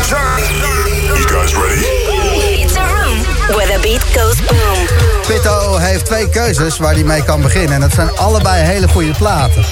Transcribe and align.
You 0.00 1.26
guys 1.28 1.54
ready? 1.54 1.84
It's 2.62 2.76
a 2.76 2.80
room 2.80 3.18
where 3.54 3.66
the 3.66 3.78
beat 3.82 4.02
goes 4.16 4.40
boom. 4.46 4.86
Pitto 5.26 5.76
heeft 5.76 6.04
twee 6.04 6.28
keuzes 6.28 6.78
waar 6.78 6.94
hij 6.94 7.04
mee 7.04 7.24
kan 7.24 7.42
beginnen. 7.42 7.74
En 7.74 7.80
dat 7.80 7.92
zijn 7.92 8.16
allebei 8.16 8.64
hele 8.64 8.88
goede 8.88 9.12
platen. 9.12 9.64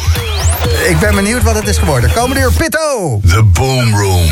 Ik 0.88 0.98
ben 1.00 1.14
benieuwd 1.14 1.42
wat 1.42 1.54
het 1.54 1.68
is 1.68 1.78
geworden. 1.78 2.12
Komende 2.12 2.42
uur 2.42 2.52
Pitto! 2.52 3.20
The 3.26 3.42
Boom 3.42 3.96
Room. 3.96 4.26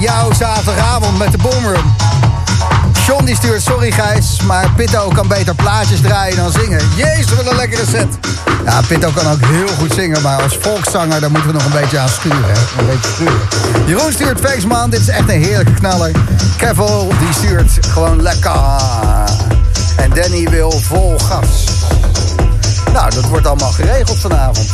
Jouw 0.00 0.32
zaterdagavond 0.32 1.18
met 1.18 1.32
de 1.32 1.38
Boomroom. 1.38 1.94
John 3.06 3.24
die 3.24 3.34
stuurt 3.34 3.62
sorry 3.62 3.90
Gijs, 3.90 4.40
maar 4.42 4.70
Pitto 4.76 5.08
kan 5.08 5.28
beter 5.28 5.54
plaatjes 5.54 6.00
draaien 6.00 6.36
dan 6.36 6.52
zingen. 6.52 6.80
Jezus, 6.96 7.34
wat 7.34 7.46
een 7.46 7.56
lekkere 7.56 7.86
set. 7.86 8.06
Ja, 8.64 8.80
Pitto 8.88 9.10
kan 9.10 9.32
ook 9.32 9.46
heel 9.46 9.68
goed 9.78 9.92
zingen, 9.92 10.22
maar 10.22 10.42
als 10.42 10.58
volkszanger 10.60 11.20
daar 11.20 11.30
moeten 11.30 11.48
we 11.48 11.54
nog 11.54 11.64
een 11.64 11.80
beetje 11.80 11.98
aan 11.98 12.08
sturen. 12.08 12.44
Hè? 12.44 12.80
Een 12.80 12.86
beetje 12.86 13.10
sturen. 13.14 13.40
Jeroen 13.86 14.12
stuurt 14.12 14.40
Feestman, 14.40 14.90
dit 14.90 15.00
is 15.00 15.08
echt 15.08 15.28
een 15.28 15.42
heerlijke 15.42 15.72
knaller. 15.72 16.10
Kevel 16.56 17.12
die 17.18 17.32
stuurt 17.32 17.86
gewoon 17.86 18.22
lekker. 18.22 18.60
En 19.96 20.10
Danny 20.14 20.48
wil 20.50 20.70
vol 20.70 21.18
gas. 21.18 21.64
Nou, 22.92 23.14
dat 23.14 23.24
wordt 23.24 23.46
allemaal 23.46 23.72
geregeld 23.72 24.18
vanavond. 24.18 24.68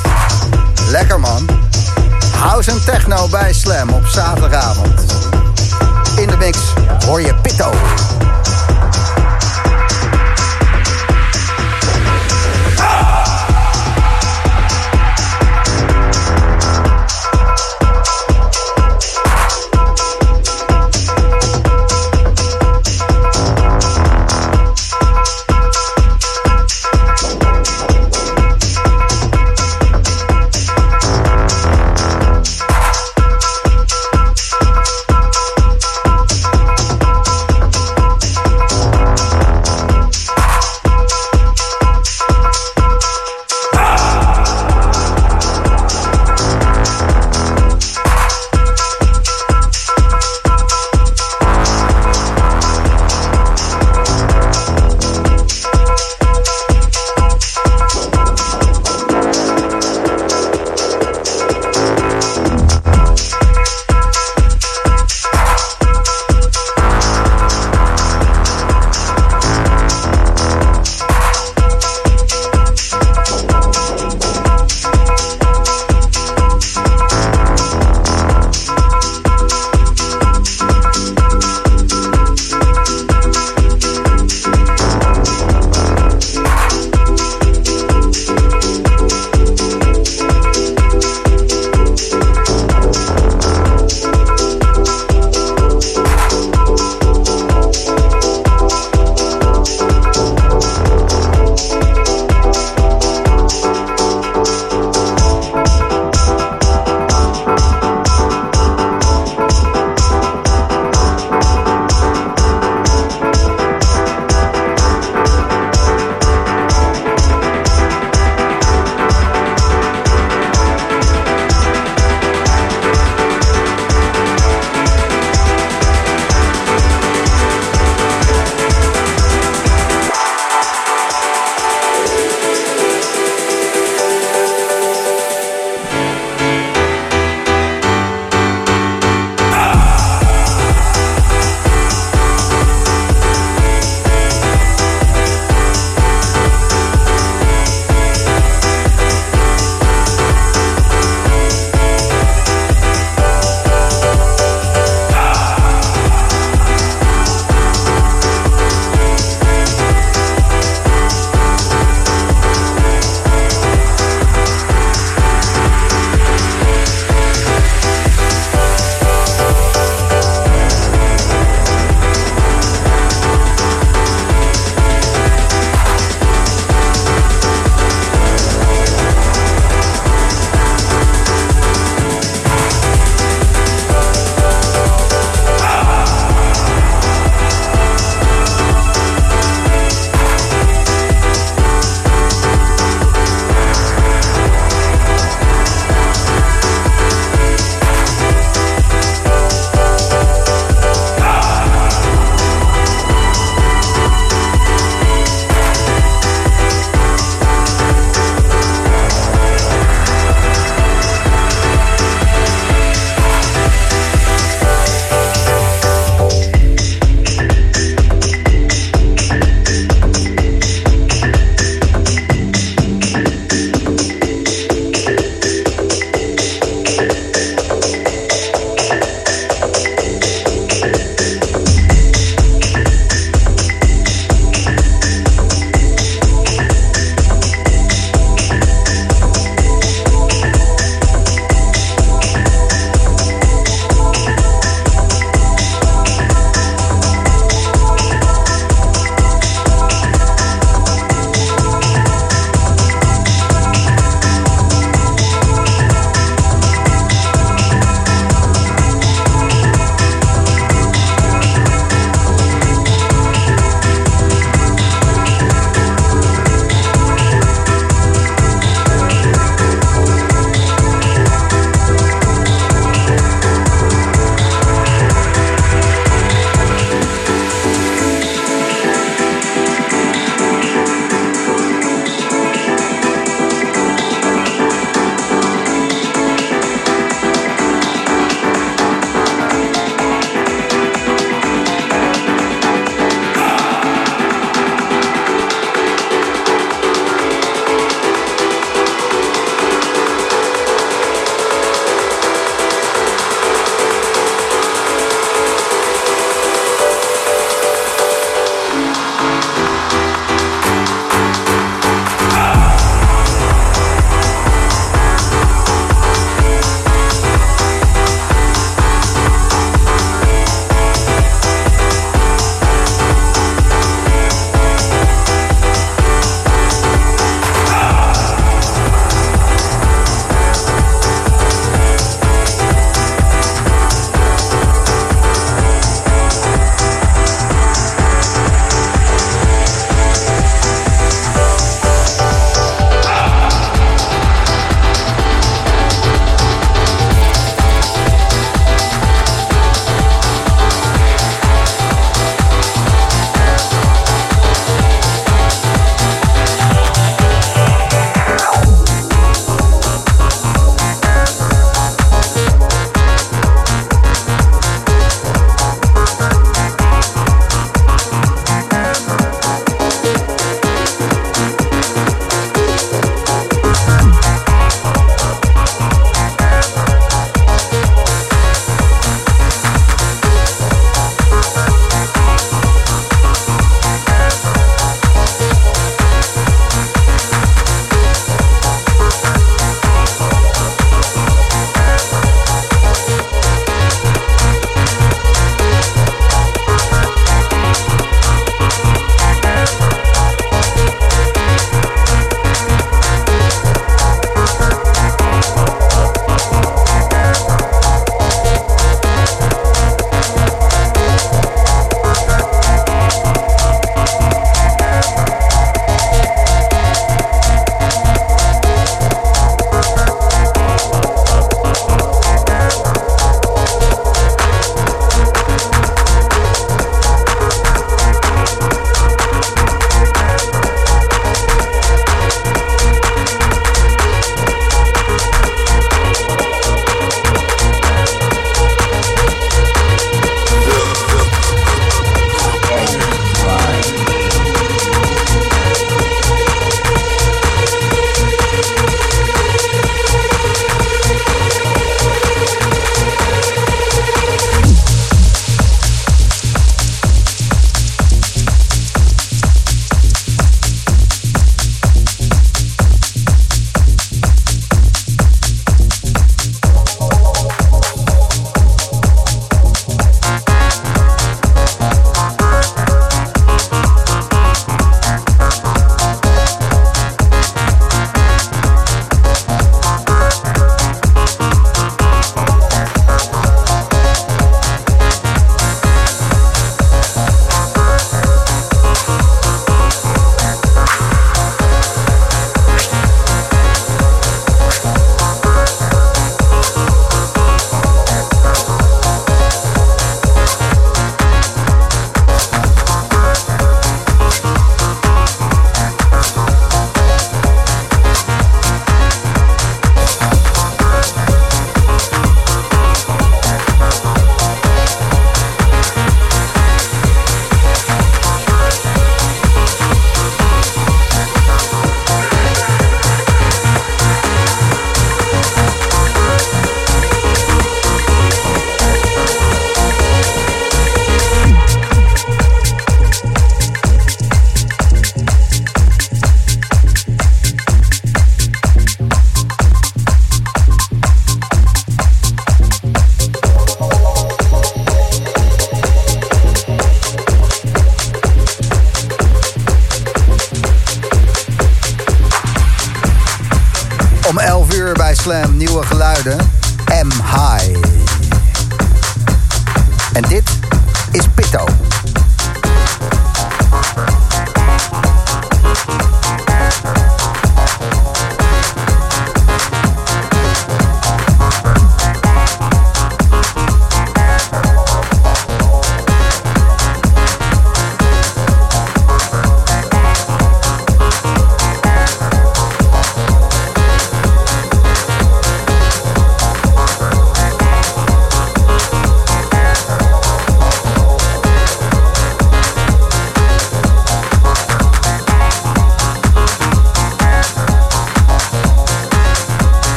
Lekker 0.90 1.20
man. 1.20 1.61
House 2.34 2.70
en 2.70 2.84
techno 2.84 3.28
bij 3.28 3.52
Slam 3.52 3.88
op 3.88 4.06
zaterdagavond. 4.06 5.04
In 6.16 6.26
de 6.26 6.36
mix 6.36 6.58
hoor 7.06 7.20
je 7.20 7.34
Pitto. 7.34 7.70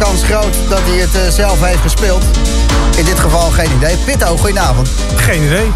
Kans 0.00 0.22
groot 0.24 0.54
dat 0.68 0.78
hij 0.84 0.96
het 0.98 1.14
eh, 1.14 1.20
zelf 1.32 1.60
heeft 1.64 1.80
gespeeld. 1.80 2.22
In 2.96 3.04
dit 3.04 3.20
geval 3.20 3.50
geen 3.50 3.70
idee. 3.76 3.96
Pitto, 4.04 4.36
goedenavond. 4.36 4.88
Geen 5.16 5.42
idee. 5.42 5.70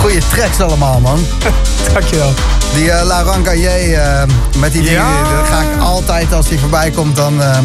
Goeie 0.00 0.18
tracks 0.34 0.60
allemaal, 0.60 1.00
man. 1.00 1.18
Dankjewel. 1.92 2.32
Die 2.74 2.84
uh, 2.84 3.02
La 3.04 3.22
Rancaillé, 3.22 3.84
uh, 3.90 4.22
met 4.58 4.72
die 4.72 4.82
dingen, 4.82 4.98
Ja. 5.00 5.22
daar 5.22 5.44
ga 5.44 5.60
ik 5.60 5.80
altijd 5.80 6.32
als 6.32 6.48
die 6.48 6.58
voorbij 6.58 6.90
komt, 6.90 7.16
dan, 7.16 7.34
uh, 7.40 7.56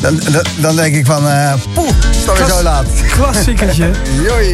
dan, 0.00 0.20
dan, 0.30 0.44
dan 0.56 0.76
denk 0.76 0.94
ik 0.94 1.06
van, 1.06 1.26
uh, 1.26 1.52
poeh, 1.74 1.88
is 2.10 2.24
Klas- 2.34 2.48
zo 2.50 2.62
laat. 2.62 2.86
Klassiekertje. 3.16 3.90
Joi. 4.26 4.48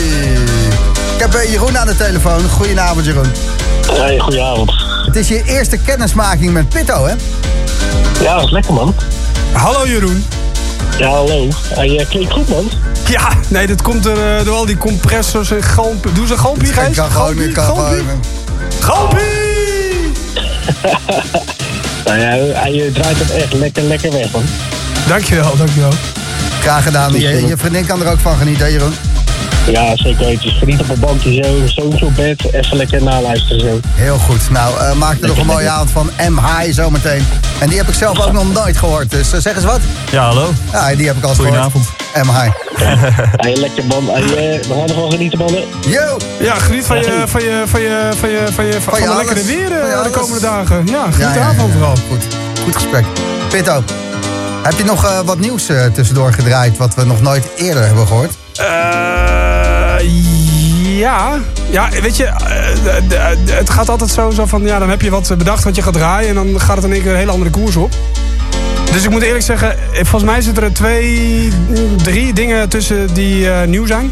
Ik 1.15 1.25
heb 1.25 1.35
uh, 1.35 1.51
Jeroen 1.51 1.79
aan 1.79 1.87
de 1.87 1.97
telefoon. 1.97 2.49
Goedenavond, 2.49 3.05
Jeroen. 3.05 3.33
Hey, 3.93 4.19
goedenavond. 4.19 4.73
Het 5.07 5.17
is 5.17 5.29
je 5.29 5.43
eerste 5.45 5.77
kennismaking 5.77 6.53
met 6.53 6.69
Pitto, 6.69 7.07
hè? 7.07 7.15
Ja, 8.23 8.35
dat 8.35 8.45
is 8.45 8.51
lekker, 8.51 8.73
man. 8.73 8.95
Hallo 9.59 9.87
Jeroen. 9.87 10.25
Ja, 10.99 11.09
hallo. 11.09 11.49
Hij 11.75 11.89
uh, 11.89 12.09
klinkt 12.09 12.33
goed, 12.33 12.49
man. 12.49 12.71
Ja, 13.09 13.29
nee, 13.49 13.67
dat 13.67 13.83
komt 13.83 14.07
er 14.07 14.39
uh, 14.39 14.45
door 14.45 14.55
al 14.55 14.67
die 14.67 14.77
compressors 14.77 15.51
en 15.51 15.63
galmpie. 15.63 16.13
Doe 16.13 16.27
ze 16.27 16.33
een 16.33 16.39
galmpie, 16.39 16.69
Ik 16.69 16.75
Gijs? 16.75 16.97
kan 16.97 17.11
gewoon, 17.11 17.41
ik 17.41 17.53
kan 17.55 17.65
Galmpie? 17.65 17.97
gewoon. 17.99 18.21
Galmpie! 18.81 19.27
Nou 22.05 22.19
ja, 22.19 22.29
hij 22.61 22.73
uh, 22.73 22.95
draait 22.95 23.19
het 23.19 23.31
echt 23.31 23.53
lekker, 23.53 23.83
lekker 23.83 24.13
weg, 24.13 24.31
man. 24.31 24.43
Dankjewel, 25.09 25.57
dankjewel. 25.57 25.93
Graag 26.61 26.83
gedaan. 26.83 27.13
Je, 27.13 27.47
je 27.47 27.57
vriendin 27.57 27.87
kan 27.87 28.03
er 28.05 28.13
ook 28.13 28.19
van 28.19 28.37
genieten, 28.37 28.65
hè, 28.65 28.71
Jeroen? 28.73 28.93
Ja, 29.73 29.97
zeker 29.97 30.25
weten. 30.27 30.51
Geniet 30.51 30.81
op 30.81 30.89
een 30.89 31.01
bankje 31.01 31.35
zo, 31.45 31.67
zo 31.97 32.05
op 32.05 32.15
bed. 32.17 32.53
Even 32.53 32.77
lekker 32.77 33.03
naluisteren 33.03 33.61
zo. 33.61 33.81
Heel 33.89 34.19
goed. 34.19 34.51
Nou, 34.51 34.75
uh, 34.75 34.93
maak 34.93 35.21
er 35.21 35.29
nog 35.29 35.39
een 35.39 35.47
mooie 35.47 35.69
avond 35.69 35.91
van 35.91 36.11
M-High 36.33 36.73
zometeen. 36.73 37.27
En 37.61 37.69
die 37.69 37.79
heb 37.79 37.89
ik 37.89 37.95
zelf 37.95 38.21
ook 38.21 38.33
nog 38.33 38.53
nooit 38.53 38.77
gehoord. 38.77 39.11
Dus 39.11 39.35
uh, 39.35 39.41
zeg 39.41 39.55
eens 39.55 39.65
wat. 39.65 39.81
Ja, 40.11 40.25
hallo. 40.25 40.51
Ja, 40.73 40.95
die 40.95 41.07
heb 41.07 41.17
ik 41.17 41.23
al 41.23 41.29
eens 41.29 41.39
Goedenavond. 41.39 41.87
gehoord. 42.13 42.27
M-High. 42.27 42.57
Hey, 43.37 43.57
lekker 43.57 43.85
man. 43.85 44.09
Hey, 44.09 44.23
uh, 44.23 44.29
we 44.63 44.75
gaan 44.79 44.89
ervan 44.89 45.11
genieten, 45.11 45.39
mannen. 45.39 45.65
Yo! 45.87 46.17
Ja, 46.41 46.55
geniet 46.55 46.85
van 46.85 46.99
je, 46.99 47.23
van 47.27 47.43
je, 47.43 47.63
van 47.67 47.81
je, 47.81 48.11
van 48.19 48.29
je, 48.31 48.47
van 48.53 48.65
je, 48.65 48.73
van, 48.73 48.93
Van 48.93 49.03
je 49.03 49.15
lekkere 49.15 49.45
weer 49.45 49.69
Van 49.69 49.89
je 49.89 50.01
de 50.03 50.11
komende 50.11 50.41
dagen. 50.41 50.87
Ja, 50.87 51.03
geniet 51.03 51.19
Ja, 51.19 51.29
ja, 51.29 51.35
daarvan 51.35 51.67
ja. 51.67 51.73
vooral. 51.73 51.95
Goed. 52.11 52.25
Goed 52.65 52.75
gesprek. 52.75 53.05
Pitto, 53.49 53.83
heb 54.63 54.73
je 54.73 54.85
nog 54.85 55.05
uh, 55.05 55.21
wat 55.25 55.39
nieuws 55.39 55.71
uh, 55.71 55.85
tussendoor 55.85 56.33
gedraaid... 56.33 56.77
wat 56.77 56.95
we 56.95 57.05
nog 57.05 57.21
nooit 57.21 57.45
eerder 57.57 57.85
hebben 57.87 58.07
gehoord? 58.07 58.33
Uh, 58.61 59.38
ja. 60.99 61.39
Ja, 61.71 61.89
weet 62.03 62.17
je, 62.17 62.25
uh, 62.25 63.57
het 63.57 63.71
gaat 63.71 63.89
altijd 63.89 64.11
zo, 64.11 64.31
zo 64.31 64.47
van... 64.47 64.63
Ja, 64.63 64.79
dan 64.79 64.91
heb 64.91 65.03
je 65.03 65.11
wat 65.11 65.35
bedacht 65.39 65.65
wat 65.65 65.77
je 65.77 65.83
gaat 65.83 65.93
draaien... 65.93 66.29
en 66.29 66.35
dan 66.35 66.61
gaat 66.61 66.77
het 66.77 66.85
in 66.85 66.93
één 66.93 67.03
keer 67.03 67.11
een 67.11 67.17
hele 67.17 67.31
andere 67.31 67.51
koers 67.51 67.77
op. 67.77 67.91
Dus 68.93 69.05
ik 69.05 69.11
moet 69.11 69.23
eerlijk 69.23 69.45
zeggen... 69.45 69.77
volgens 69.93 70.25
mij 70.25 70.41
zitten 70.41 70.63
er 70.63 70.73
twee, 70.73 71.53
drie 72.03 72.33
dingen 72.33 72.69
tussen 72.69 73.15
die 73.15 73.45
uh, 73.45 73.63
nieuw 73.63 73.87
zijn. 73.87 74.11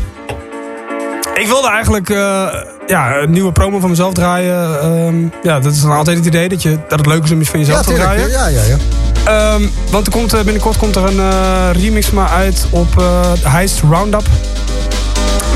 Ik 1.34 1.46
wilde 1.46 1.68
eigenlijk 1.68 2.08
uh, 2.08 2.46
ja, 2.86 3.16
een 3.16 3.30
nieuwe 3.30 3.52
promo 3.52 3.78
van 3.78 3.90
mezelf 3.90 4.14
draaien. 4.14 4.84
Um, 4.86 5.32
ja, 5.42 5.60
dat 5.60 5.72
is 5.72 5.80
dan 5.80 5.90
altijd 5.90 6.16
het 6.16 6.26
idee 6.26 6.48
dat, 6.48 6.62
je, 6.62 6.78
dat 6.88 6.98
het 6.98 7.06
leuk 7.06 7.24
is 7.24 7.30
om 7.30 7.40
iets 7.40 7.50
van 7.50 7.58
jezelf 7.58 7.78
ja, 7.78 7.84
te 7.84 7.88
tuurlijk. 7.88 8.28
draaien. 8.28 8.30
Ja, 8.30 8.62
ja, 8.62 8.76
ja. 9.24 9.54
Um, 9.54 9.70
want 9.90 10.06
er 10.06 10.12
komt, 10.12 10.30
binnenkort 10.44 10.76
komt 10.76 10.96
er 10.96 11.04
een 11.04 11.16
uh, 11.16 11.68
remix 11.72 12.10
maar 12.10 12.28
uit 12.28 12.66
op 12.70 13.02
Heist 13.42 13.80
Roundup. 13.90 14.24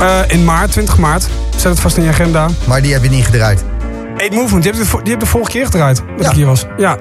Uh, 0.01 0.19
in 0.27 0.43
maart, 0.45 0.71
20 0.71 0.97
maart. 0.97 1.27
Zet 1.55 1.63
het 1.71 1.79
vast 1.79 1.97
in 1.97 2.03
je 2.03 2.09
agenda. 2.09 2.47
Maar 2.67 2.81
die 2.81 2.93
heb 2.93 3.03
je 3.03 3.09
niet 3.09 3.25
gedraaid? 3.25 3.63
Eight 4.17 4.35
Movement, 4.35 4.63
die 4.63 4.71
heb, 4.73 4.81
de, 4.81 4.99
die 5.03 5.11
heb 5.11 5.19
de 5.19 5.25
vorige 5.25 5.51
keer 5.51 5.65
gedraaid. 5.65 5.95
Dat 5.97 6.25
Ja. 6.25 6.29
ik 6.29 6.35
hier 6.35 6.45
was. 6.45 6.65
Ja. 6.77 6.97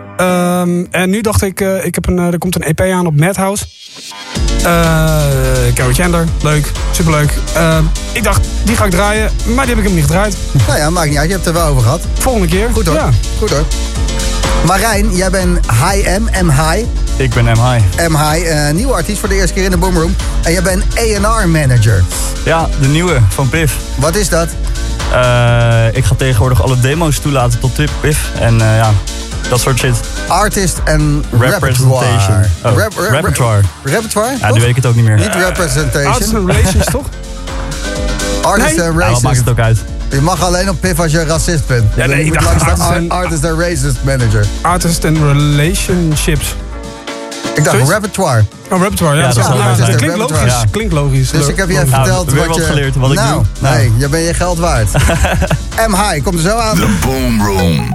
Um, 0.60 0.86
en 0.90 1.10
nu 1.10 1.20
dacht 1.20 1.42
ik, 1.42 1.60
uh, 1.60 1.84
ik 1.84 1.94
heb 1.94 2.06
een, 2.08 2.16
uh, 2.18 2.26
er 2.32 2.38
komt 2.38 2.54
een 2.54 2.62
EP 2.62 2.80
aan 2.80 3.06
op 3.06 3.16
Madhouse. 3.20 3.64
Uh, 4.64 5.20
Carrie 5.74 5.94
Chandler, 5.94 6.24
leuk, 6.42 6.70
superleuk. 6.90 7.32
Uh, 7.56 7.78
ik 8.12 8.22
dacht, 8.24 8.46
die 8.64 8.76
ga 8.76 8.84
ik 8.84 8.90
draaien, 8.90 9.30
maar 9.54 9.66
die 9.66 9.74
heb 9.74 9.78
ik 9.84 9.88
hem 9.88 9.94
niet 9.94 10.04
gedraaid. 10.04 10.36
Nou 10.66 10.78
ja, 10.78 10.90
maakt 10.90 11.08
niet 11.08 11.18
uit. 11.18 11.26
Je 11.28 11.32
hebt 11.34 11.44
het 11.46 11.54
er 11.54 11.60
wel 11.60 11.70
over 11.70 11.82
gehad. 11.82 12.00
Volgende 12.18 12.46
keer. 12.48 12.68
Goed 12.72 12.86
hoor. 12.86 12.94
Ja. 12.94 13.10
Goed 13.38 13.50
hoor. 13.50 13.64
Marijn, 14.66 15.16
jij 15.16 15.30
bent 15.30 15.58
High 15.70 16.18
M, 16.18 16.46
M 16.46 16.50
High. 16.50 16.84
Ik 17.20 17.34
ben 17.34 17.44
M-High. 17.44 18.08
M 18.08 18.16
High, 18.16 18.46
uh, 18.46 18.70
nieuwe 18.70 18.92
artiest 18.92 19.20
voor 19.20 19.28
de 19.28 19.34
eerste 19.34 19.52
keer 19.54 19.64
in 19.64 19.70
de 19.70 19.76
Boomroom. 19.76 20.14
En 20.42 20.52
jij 20.52 20.62
bent 20.62 20.84
A&R 20.98 21.48
manager. 21.48 22.02
Ja, 22.44 22.68
de 22.80 22.88
nieuwe 22.88 23.20
van 23.28 23.48
Piff. 23.48 23.76
Wat 23.94 24.16
is 24.16 24.28
dat? 24.28 24.48
Uh, 25.12 25.86
ik 25.92 26.04
ga 26.04 26.14
tegenwoordig 26.16 26.62
alle 26.62 26.80
demo's 26.80 27.18
toelaten 27.18 27.58
tot 27.60 27.74
tip 27.74 27.90
Piff. 28.00 28.30
En 28.40 28.54
uh, 28.54 28.60
ja, 28.76 28.90
dat 29.48 29.60
soort 29.60 29.78
shit. 29.78 29.94
Artist 30.26 30.80
en 30.84 31.24
Representation. 31.38 32.00
repertoire. 32.00 32.46
Oh, 32.64 32.76
Rep- 32.76 32.92
rep- 32.98 33.10
repertoire. 33.10 33.60
Repertoire? 33.84 34.36
Ja, 34.40 34.52
nu 34.52 34.60
weet 34.60 34.68
ik 34.68 34.76
het 34.76 34.86
ook 34.86 34.94
niet 34.94 35.04
meer. 35.04 35.16
Niet 35.16 35.34
representation. 35.34 36.12
Arts 36.12 36.34
and 36.34 36.50
Relations, 36.50 36.84
toch? 36.96 37.06
Artist 38.42 38.76
Nee. 38.76 38.84
en 38.86 38.92
Ja, 38.92 38.92
wat 38.92 39.02
racist. 39.02 39.22
maakt 39.22 39.36
het 39.36 39.48
ook 39.48 39.58
uit? 39.58 39.78
Je 40.10 40.20
mag 40.20 40.42
alleen 40.42 40.68
op 40.68 40.80
Piff 40.80 41.00
als 41.00 41.12
je 41.12 41.24
racist 41.24 41.66
bent. 41.66 41.84
Ja, 41.96 42.06
nee, 42.06 42.24
ik 42.24 42.32
dacht 42.32 42.46
artist 42.46 42.80
ar- 42.80 42.96
en- 42.96 43.10
artist 43.10 43.44
en 43.44 43.58
racist 43.60 43.96
manager. 44.04 44.46
Artist 44.60 45.04
and 45.04 45.16
Relationships. 45.16 46.54
Ik 47.54 47.64
dacht 47.64 47.76
Zoiets? 47.76 47.90
repertoire. 47.94 48.44
Oh, 48.70 48.80
repertoire, 48.82 49.16
ja. 49.16 49.22
Ja, 49.22 49.32
dat 49.34 49.36
ja, 49.36 49.52
dat 49.52 49.76
klinkt 49.76 50.00
Repertoire. 50.02 50.32
logisch. 50.34 50.52
Ja. 50.52 50.64
Klinkt 50.70 50.92
logisch. 50.92 51.30
Dus 51.30 51.46
ik 51.46 51.56
heb 51.56 51.68
je 51.68 51.74
even 51.74 51.88
Ja, 51.88 51.94
verteld 51.94 52.32
wat 52.32 52.54
je... 52.54 52.62
geleerd 52.62 52.96
wat 52.96 53.10
ik 53.10 53.16
nou, 53.16 53.34
doe. 53.34 53.44
Nou. 53.60 53.76
nee, 53.76 53.92
je 53.96 54.08
ben 54.08 54.20
je 54.20 54.34
geld 54.34 54.58
waard. 54.58 54.88
M 55.88 55.94
High, 55.94 56.22
komt 56.22 56.34
er 56.34 56.40
zo 56.40 56.56
aan. 56.56 56.76
The 56.76 56.88
Boom 57.06 57.46
Room. 57.46 57.88